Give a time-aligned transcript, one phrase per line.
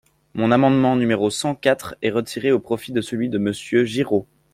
[0.33, 4.25] Mon amendement numéro cent quatre est retiré au profit de celui de Monsieur Giraud.